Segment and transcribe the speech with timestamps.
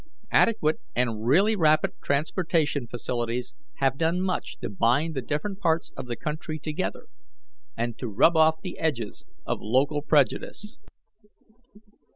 [0.31, 6.07] "Adequate and really rapid transportation facilities have done much to bind the different parts of
[6.07, 7.05] the country together,
[7.77, 10.79] and to rub off the edges of local prejudice.